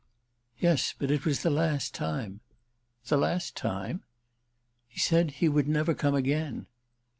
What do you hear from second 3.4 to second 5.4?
time?" "He said